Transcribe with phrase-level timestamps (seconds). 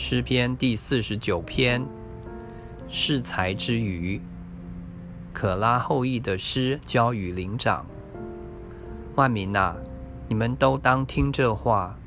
[0.00, 1.84] 诗篇第四十九篇，
[2.88, 4.20] 适才之余，
[5.32, 7.84] 可拉后裔的诗交与灵长。
[9.16, 9.74] 万民呐，
[10.28, 11.98] 你们都当听这话。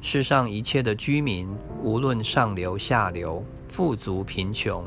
[0.00, 4.86] 世上一切的居民，无论上流下流、富足贫穷，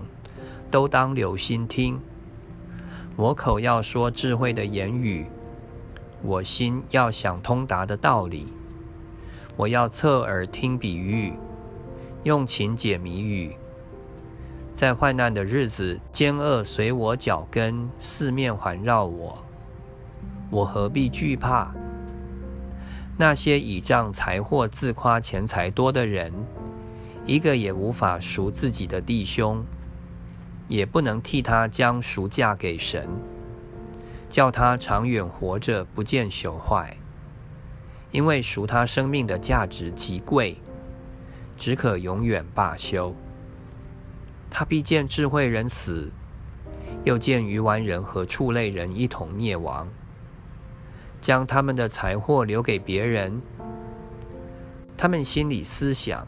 [0.72, 2.02] 都当留心听。
[3.16, 5.28] 我口要说智慧的言语，
[6.24, 8.48] 我心要想通达的道理。
[9.56, 11.34] 我要侧耳听比喻。
[12.24, 13.56] 用情解谜语，
[14.76, 19.44] 在患难的日子，奸恶随我脚跟，四面环绕我，
[20.52, 21.74] 我何必惧怕？
[23.18, 26.32] 那些倚仗财货、自夸钱财多的人，
[27.26, 29.66] 一个也无法赎自己的弟兄，
[30.68, 33.10] 也不能替他将赎价给神，
[34.30, 36.96] 叫他长远活着，不见朽坏，
[38.12, 40.56] 因为赎他生命的价值极贵。
[41.62, 43.14] 只可永远罢休。
[44.50, 46.12] 他必见智慧人死，
[47.04, 49.88] 又见愚顽人和畜类人一同灭亡，
[51.22, 53.40] 将他们的财货留给别人。
[54.98, 56.28] 他们心里思想，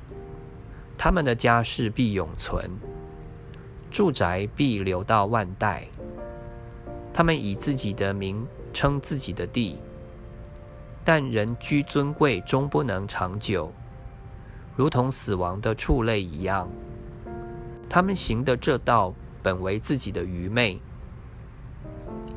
[1.00, 2.70] 他们的家世必永存，
[3.90, 5.88] 住宅必留到万代。
[7.12, 9.80] 他们以自己的名称自己的地，
[11.04, 13.74] 但人居尊贵，终不能长久。
[14.76, 16.68] 如同死亡的畜类一样，
[17.88, 20.80] 他们行的这道本为自己的愚昧，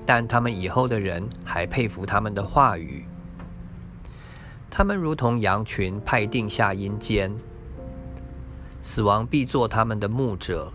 [0.05, 3.05] 但他们以后的人还佩服他们的话语。
[4.69, 7.35] 他们如同羊群派定下阴间，
[8.83, 10.71] 死亡必做他们的牧者。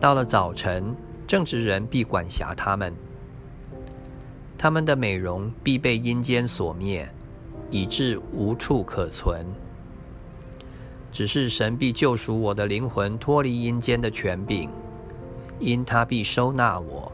[0.00, 0.96] 到了早晨，
[1.28, 2.92] 正直人必管辖他们，
[4.58, 7.08] 他们的美容必被阴间所灭，
[7.70, 9.46] 以致无处可存。
[11.12, 14.70] 只是神必救赎我的灵魂，脱离阴间的权柄，
[15.58, 17.10] 因他必收纳我。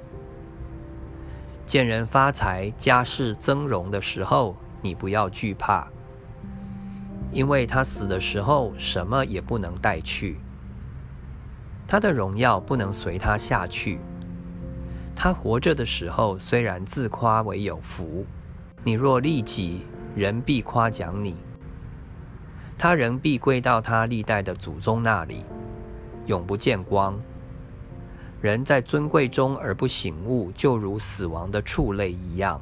[1.64, 5.88] 见人发财、家世增荣的时候，你不要惧怕，
[7.32, 10.38] 因为他死的时候什么也不能带去，
[11.88, 13.98] 他的荣耀不能随他下去。
[15.16, 18.24] 他活着的时候虽然自夸为有福，
[18.84, 19.80] 你若利己，
[20.14, 21.34] 人必夸奖你。
[22.78, 25.44] 他仍必归到他历代的祖宗那里，
[26.26, 27.18] 永不见光。
[28.40, 32.60] 人在尊贵中而不醒悟，就如死亡的畜类一样。